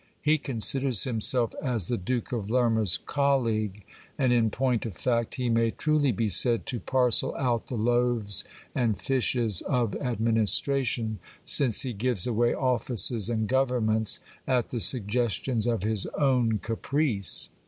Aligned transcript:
He 0.19 0.39
considers 0.39 1.03
himself 1.03 1.53
as 1.61 1.87
the 1.87 1.95
Duke 1.95 2.31
of 2.31 2.49
Lerma's 2.49 2.97
colleague; 2.97 3.83
and 4.17 4.33
in 4.33 4.49
point 4.49 4.83
of 4.87 4.95
fact, 4.97 5.35
he 5.35 5.47
may 5.47 5.69
truly 5.69 6.11
be 6.11 6.27
said 6.27 6.65
to 6.65 6.79
parcel 6.79 7.35
out 7.35 7.67
the 7.67 7.75
loaves 7.75 8.43
and 8.73 8.97
fishes 8.97 9.61
of 9.61 9.95
administration, 9.97 11.19
since 11.45 11.81
he 11.83 11.93
gives 11.93 12.25
away 12.25 12.51
offices 12.51 13.29
and 13.29 13.47
governments 13.47 14.19
at 14.47 14.69
the 14.71 14.79
suggestions 14.79 15.67
of 15.67 15.83
his 15.83 16.07
own 16.17 16.57
ca 16.57 16.73
price. 16.77 17.51